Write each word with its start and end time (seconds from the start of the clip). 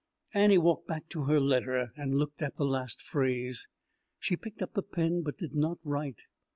Annie 0.33 0.57
walked 0.57 0.87
back 0.87 1.07
to 1.09 1.25
her 1.25 1.39
letter, 1.39 1.91
and 1.95 2.15
looked 2.17 2.41
at 2.41 2.53
its 2.53 2.59
last 2.59 3.03
phrase. 3.03 3.67
She 4.17 4.35
picked 4.35 4.63
up 4.63 4.73
the 4.73 4.81
pen, 4.81 5.21
but 5.21 5.37
did 5.37 5.53
not 5.53 5.77
write. 5.83 6.23